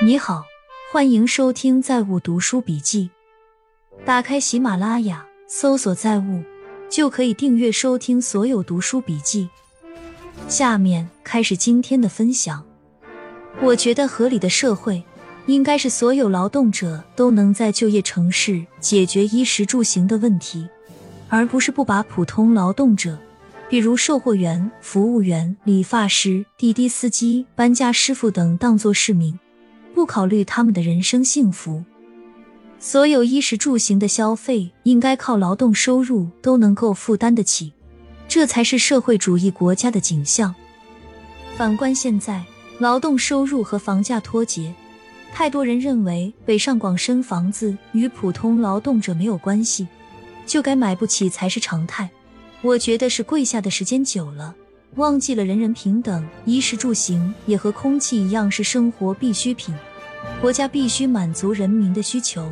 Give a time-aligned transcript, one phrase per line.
[0.00, 0.44] 你好，
[0.92, 3.10] 欢迎收听《在物读书笔记》。
[4.04, 6.44] 打开喜马拉雅，搜索“在物”，
[6.88, 9.48] 就可以订阅收听所有读书笔记。
[10.46, 12.64] 下面开始今天的分享。
[13.60, 15.02] 我觉得合理的社会，
[15.46, 20.68] 应该是所有劳动者都能在就业城市解决衣食住行的问题，
[21.28, 23.18] 而不是不把普通劳动者，
[23.68, 29.36] 比如售货员、服务员、理发师、滴滴司机、搬家师傅等当作市民。
[29.98, 31.82] 不考虑他们的人生幸福，
[32.78, 37.72] 所有衣食住行的消费应该靠劳动收入都能够负担得起，
[38.28, 40.54] 这才是社会主义国家的景象。
[41.56, 42.44] 反观现在，
[42.78, 44.72] 劳动收入和房价脱节，
[45.34, 49.88] 太多人认为北上广深房子与普通劳动者没有关系，
[50.46, 52.08] 就该买不起才是常态。
[52.62, 54.54] 我觉得是跪下的时间久了。
[54.94, 59.74] 忘记了人人平等，衣食住行也和空气一样是生活必需品，
[60.40, 62.50] 国家必须满足人民的需求。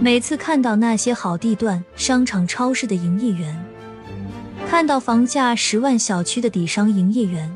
[0.00, 3.64] 每次看到那些好地段、商场、超市的营业员，
[4.68, 7.54] 看到房价十万小区的底商营业员，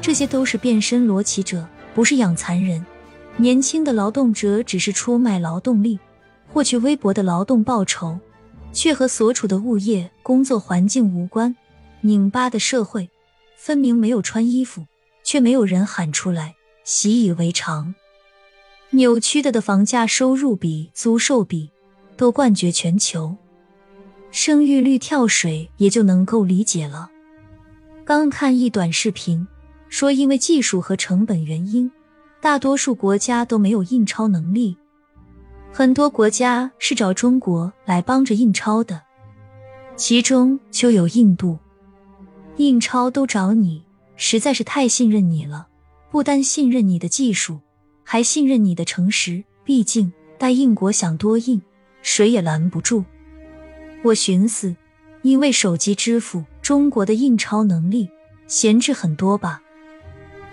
[0.00, 2.84] 这些都是变身裸骑者，不是养蚕人。
[3.36, 5.98] 年轻的劳动者只是出卖劳动力，
[6.52, 8.18] 获取微薄的劳动报酬，
[8.72, 11.54] 却和所处的物业工作环境无关。
[12.00, 13.10] 拧巴的社会。
[13.56, 14.84] 分明没有穿衣服，
[15.22, 17.94] 却没有人喊出来，习以为常。
[18.94, 21.68] 扭曲的的房价收入比、租售比
[22.16, 23.36] 都冠绝全球，
[24.30, 27.10] 生育率跳水也就能够理解了。
[28.04, 29.44] 刚看一短视频，
[29.88, 31.90] 说因为技术和成本原因，
[32.40, 34.76] 大多数国家都没有印钞能力，
[35.72, 39.02] 很多国家是找中国来帮着印钞的，
[39.96, 41.58] 其中就有印度。
[42.58, 43.82] 印钞都找你，
[44.14, 45.66] 实在是太信任你了。
[46.12, 47.58] 不单信任你的技术，
[48.04, 49.42] 还信任你的诚实。
[49.64, 51.60] 毕竟，待印国想多印，
[52.02, 53.04] 谁也拦不住。
[54.02, 54.76] 我寻思，
[55.22, 58.10] 因为手机支付，中国的印钞能力
[58.46, 59.62] 闲置很多吧？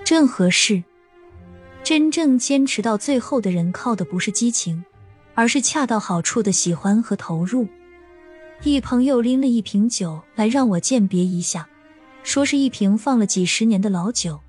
[0.04, 0.82] 正合适。
[1.84, 4.86] 真正坚持到最后的人，靠的不是激情，
[5.36, 7.68] 而是恰到好处的喜欢和投入。
[8.64, 11.68] 一朋友拎了一瓶酒来让我鉴别一下。
[12.24, 14.40] 说是一瓶放了几十年的老酒，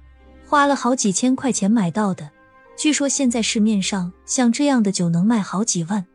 [0.46, 2.30] 花了好几千块钱买到的。
[2.76, 6.06] 据说现在市面上像这样的酒能卖好几万。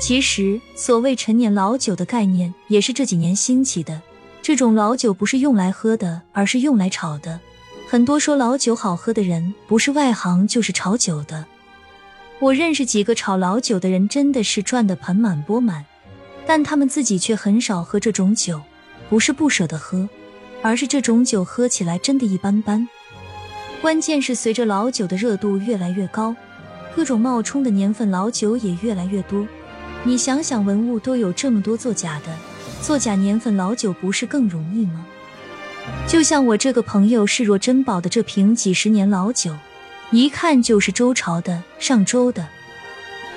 [0.00, 4.00] 其实所谓陈年老酒的概念也是这几年兴起的。
[4.42, 7.40] 这种老酒不是用来喝的，而是用来炒的。
[7.88, 11.44] 很多说老酒好喝的人，不是外行就是炒酒的。
[12.38, 15.84] 我认识几个炒老酒的人，真的是赚得盆满钵满，
[16.46, 18.62] 但他们自己却很少喝这种酒，
[19.08, 20.08] 不是不舍得喝。
[20.62, 22.88] 而是这种酒喝起来真的一般般。
[23.80, 26.34] 关键是随着老酒的热度越来越高，
[26.96, 29.46] 各种冒充的年份老酒也越来越多。
[30.02, 32.36] 你想想，文物都有这么多作假的，
[32.82, 35.06] 作假年份老酒不是更容易吗？
[36.08, 39.56] 就像我这个朋友视若珍宝的这瓶几十年老酒，
[40.10, 42.46] 一看就是周朝的、上周的。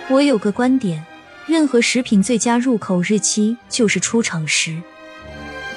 [0.09, 1.05] 我有个观点，
[1.45, 4.81] 任何食品最佳入口日期就是出厂时。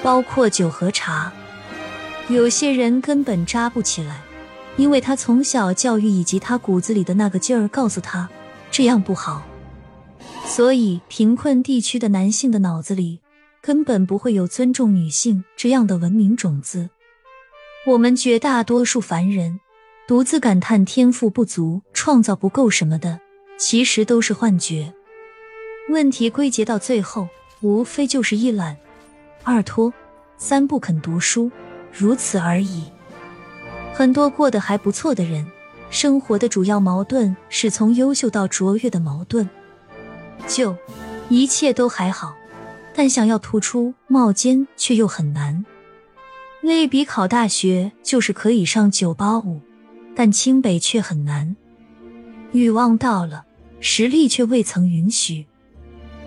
[0.03, 1.33] 包括酒和茶，
[2.29, 4.21] 有些人根本扎不起来，
[4.77, 8.29] 因为他从小教育以及他骨子里的那个劲儿告诉他
[8.71, 9.43] 这样不好，
[10.45, 13.21] 所以贫困地区的男性的脑子里
[13.63, 16.91] 根本不会有尊重女性这样的文明种子。
[17.87, 19.61] 我们绝大多数凡人
[20.09, 23.21] 独自感叹天赋不足、创造不够什么的，
[23.59, 24.93] 其实都是幻觉。
[25.91, 27.29] 问题归结到最后，
[27.61, 28.77] 无非就是一懒。
[29.43, 29.93] 二拖，
[30.37, 31.51] 三不肯读书，
[31.93, 32.84] 如此而已。
[33.97, 35.47] 很多过得还不错的人，
[35.88, 39.49] 生活的主要矛盾是从优秀到卓越的矛盾。
[40.49, 40.77] 就
[41.28, 42.34] 一切都还好，
[42.93, 45.65] 但想要突出冒尖却又很难。
[46.60, 49.60] 类比考大学，就是可以上九八五，
[50.16, 51.54] 但清北却很难。
[52.51, 53.45] 欲望到了，
[53.78, 55.47] 实力却未曾允许。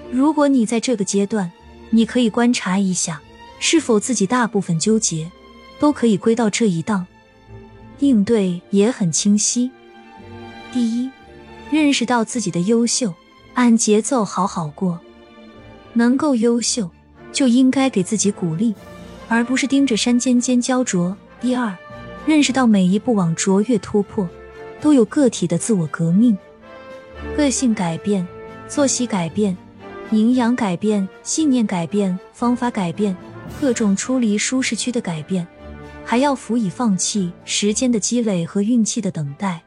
[0.10, 1.52] 如果你在这个阶段，
[1.90, 3.22] 你可以观察一下，
[3.60, 5.30] 是否自己大部分纠结
[5.80, 7.06] 都可以归到这一档，
[8.00, 9.72] 应对也很清晰。
[10.72, 11.10] 第一，
[11.72, 13.14] 认识到自己的优秀，
[13.54, 15.00] 按节奏好好过。
[15.94, 16.90] 能够优秀，
[17.32, 18.76] 就应该给自己鼓励，
[19.28, 21.16] 而不是盯着山尖尖焦灼。
[21.42, 21.76] 第二，
[22.26, 24.28] 认识到每一步往卓越突破，
[24.80, 26.38] 都有个体的自我革命，
[27.36, 28.28] 个性改变，
[28.68, 29.58] 作息改变。
[30.12, 33.14] 营养改变，信念改变，方法改变，
[33.60, 35.46] 各种出离舒适区的改变，
[36.10, 39.62] 还要辅以放弃时间的积累和运气的等待。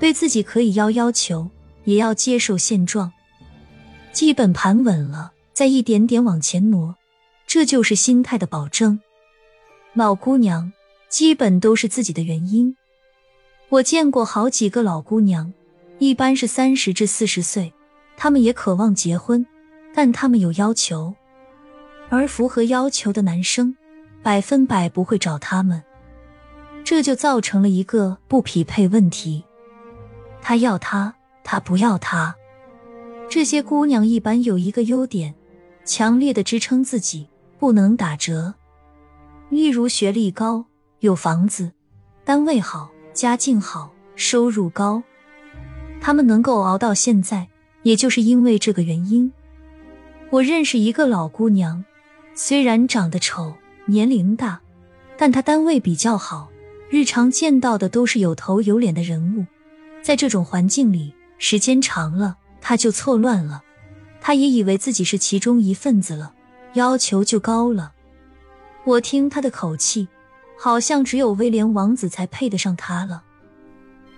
[0.00, 1.50] 对自己可以要要求，
[1.84, 3.12] 也要接受现状。
[4.14, 6.96] 基本盘稳了，再一点点往前挪，
[7.46, 8.98] 这就是心态的保证。
[9.92, 10.72] 老姑娘
[11.10, 12.74] 基本都是自己的原因。
[13.68, 15.52] 我见过好几个老姑娘，
[15.98, 17.74] 一般是三十至四十岁，
[18.16, 19.46] 她们也渴望结婚，
[19.94, 21.14] 但她们有要求，
[22.08, 23.76] 而符合要求的男生
[24.22, 25.82] 百分百不会找他们，
[26.84, 29.44] 这就造成了一个不匹配问题。
[30.40, 32.34] 他要她，他不要他。
[33.28, 35.34] 这些姑娘一般有一个优点，
[35.84, 37.28] 强烈的支撑自己，
[37.58, 38.54] 不能打折。
[39.48, 40.66] 例如学历高，
[41.00, 41.72] 有房子，
[42.24, 42.90] 单位好。
[43.14, 45.02] 家境好，收入高，
[46.00, 47.46] 他们能够熬到现在，
[47.82, 49.30] 也就是因为这个原因。
[50.30, 51.84] 我认识一个老姑娘，
[52.34, 53.52] 虽然长得丑，
[53.86, 54.60] 年龄大，
[55.16, 56.50] 但他单位比较好，
[56.88, 59.46] 日常见到的都是有头有脸的人物。
[60.02, 63.62] 在这种环境里，时间长了，他就错乱了。
[64.20, 66.34] 他也以为自己是其中一份子了，
[66.74, 67.92] 要求就高了。
[68.84, 70.08] 我听他的口气。
[70.58, 73.24] 好像只有威廉王子才配得上他了。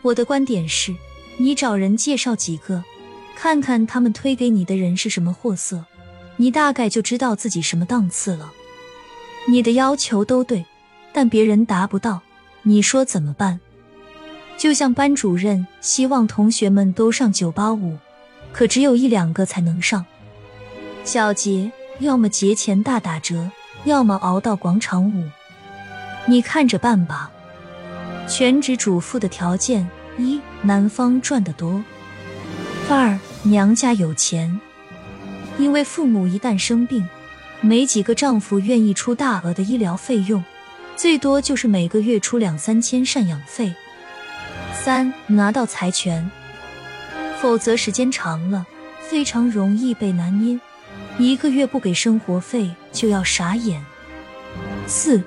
[0.03, 0.95] 我的观点是，
[1.39, 2.85] 你找人介绍几个，
[3.35, 5.87] 看看他们推给你的人是什么货色，
[6.37, 8.53] 你大概就知道自己什么档次了。
[9.47, 10.65] 你的要求都对，
[11.13, 12.23] 但别人达不到，
[12.63, 13.61] 你说怎么办？
[14.57, 17.99] 就像班主任希望同学们都上九八五，
[18.53, 20.05] 可只有一两个才能上。
[21.05, 23.51] 小节要么节前大打折，
[23.85, 25.29] 要么熬到广场舞。
[26.27, 27.31] 你看着办吧。
[28.27, 29.87] 全职主妇的条件：
[30.17, 31.83] 一、男方赚得多；
[32.89, 34.59] 二、娘家有钱。
[35.59, 37.07] 因为父母一旦生病，
[37.65, 40.45] 没几个丈夫愿意出大额的医疗费用，
[40.97, 43.75] 最多就是每个月出两三千赡养费。
[44.75, 46.31] 三、拿到财权，
[47.41, 48.67] 否则时间长了，
[49.01, 50.61] 非常容易被拿捏，
[51.19, 53.83] 一个月不给生活费就要傻眼。
[54.87, 55.23] 四。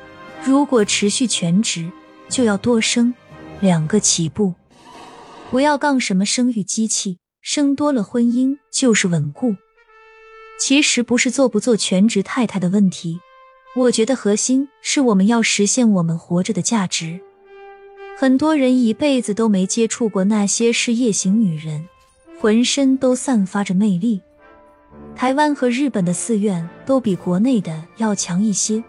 [0.46, 1.92] 如果持续全职，
[2.30, 3.14] 就要多生
[3.60, 4.54] 两个起步，
[5.50, 9.56] 不要杠什么生育机器，生多了婚姻就是稳固。
[10.60, 13.20] 其实不是做不做全职太太的问题，
[13.76, 17.20] 我觉得核心是我们要实现我们活着的价值。
[18.18, 21.88] 很多人一辈子都没接触过那些事业型女人，
[22.40, 24.22] 浑身都散发着魅力。
[25.16, 28.84] 台湾和日本的寺院都比国内的要强一些。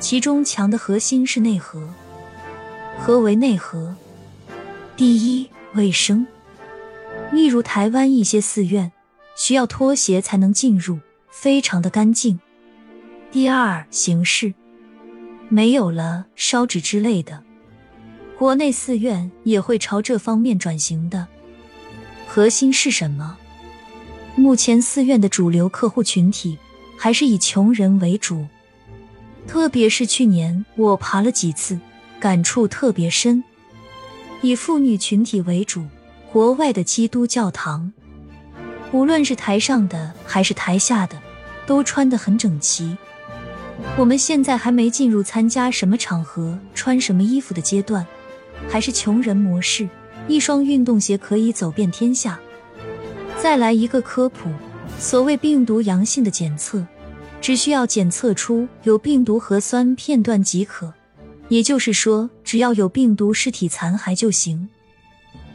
[0.00, 1.82] 其中强的核心是内核。
[3.00, 3.96] 何为内核？
[4.96, 6.24] 第一，卫生。
[7.32, 8.92] 例如台湾一些寺院
[9.36, 10.98] 需要拖鞋才能进入，
[11.40, 12.40] 非常的干净。
[13.30, 14.52] 第二，形式。
[15.48, 17.44] 没有了烧纸之类的，
[18.36, 21.28] 国内寺院也会朝这方面转型的。
[22.26, 23.38] 核心是什么？
[24.34, 26.58] 目前寺院的主流客户群体
[26.98, 28.44] 还是以穷人为主。
[29.46, 31.78] 特别是去年我爬了几次，
[32.18, 33.44] 感触特别深。
[34.42, 35.86] 以妇女群体为主，
[36.32, 37.92] 国外的基督教堂，
[38.90, 41.22] 无论是台上的还是台下的，
[41.68, 42.96] 都穿得很整齐。
[43.96, 48.04] 我们现在还没进入参加什么场合穿什么衣服的阶段，
[48.68, 49.88] 还是穷人模式，
[50.26, 52.40] 一双运动鞋可以走遍天下。
[53.40, 54.50] 再来一个科普，
[54.98, 56.84] 所谓病毒阳性的检测。
[57.40, 60.92] 只需要检测出有病毒核酸片段即可，
[61.48, 64.68] 也就是说，只要有病毒尸体残骸就行，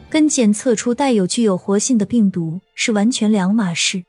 [0.08, 4.02] 跟检测出带有具有活性的病毒是完全两码事。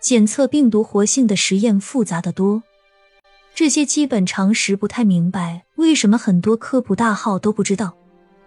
[0.00, 2.62] 检测病毒活性的实验复杂的多，
[3.54, 7.94] 这些基本常识不太明白，为什么很多科普大号都不知道？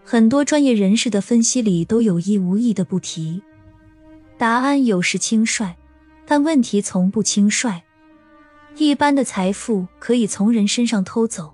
[0.04, 3.42] 很多专业人士的分析里都有意无意的不提。
[4.38, 5.76] 答案有时轻率，
[6.26, 7.82] 但问题从不轻率。
[8.78, 11.54] 一般的财富可以从人身上偷走，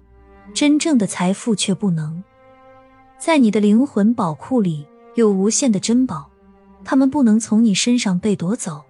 [0.53, 2.23] 真正的财富却不能。
[3.19, 4.85] 在你的灵魂宝库里
[5.15, 6.29] 有无限的珍宝，
[6.85, 8.83] 他们不能从你身上被夺走。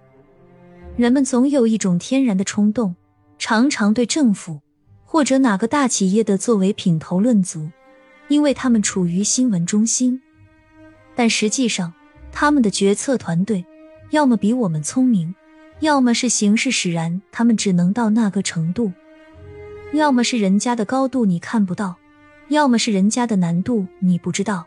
[0.98, 2.96] 人们总有一种天然的冲动，
[3.38, 4.60] 常常对政府
[5.04, 7.70] 或者哪个大企业的作为品头论足，
[8.26, 10.20] 因为他们处于新闻中心。
[11.14, 11.94] 但实际上，
[12.32, 13.64] 他们的决策团队
[14.10, 15.32] 要么比我们聪明。
[15.78, 18.90] 要么是形势使然，他们只能到那个程度；
[19.92, 21.94] 要么是人家的高度你看不到；
[22.48, 24.66] 要么是人家的难度你不知道。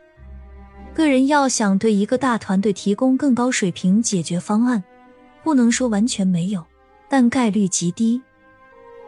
[0.94, 4.82] 个人要想对一个大团队提供更高水平解决方案，
[5.44, 6.66] 不能说完全没有，
[7.10, 8.22] 但概率极低。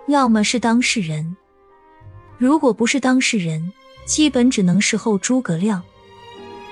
[0.07, 1.35] 要么是当事人，
[2.37, 3.71] 如果不是当事人，
[4.05, 5.81] 基本只能事后诸葛亮。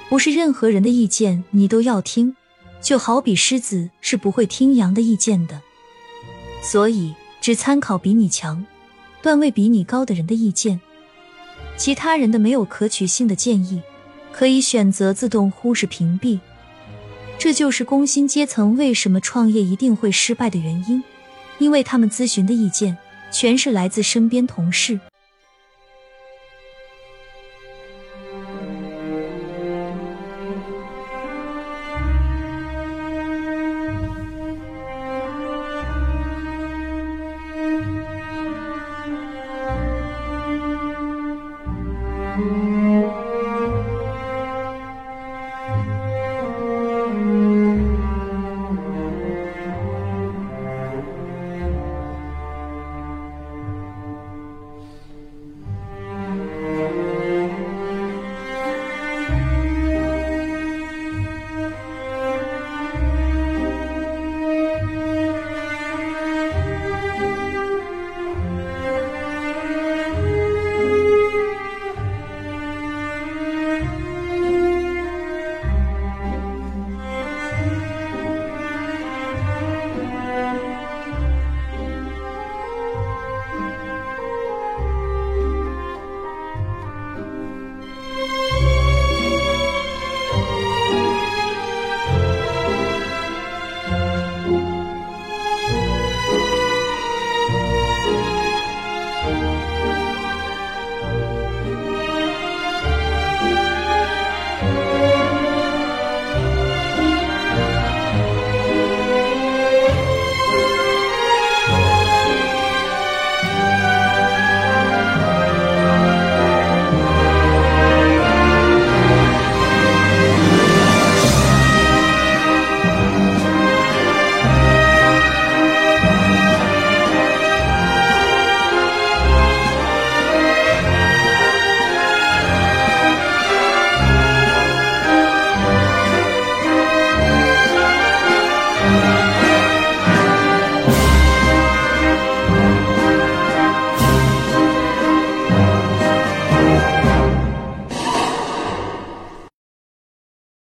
[0.09, 2.35] 不是任何人的意见你都要听，
[2.81, 5.61] 就好比狮子是不会听羊的意见的。
[6.61, 8.65] 所以只参考比你强、
[9.21, 10.81] 段位比你高的人的意见，
[11.77, 13.81] 其他人的没有可取性的建议，
[14.33, 16.39] 可以选择自动忽视屏蔽。
[17.43, 21.03] 这就是工薪阶层为什么创业一定会失败的原因，
[21.57, 22.95] 因为他们咨询的意见
[23.31, 24.99] 全是来自身边同事。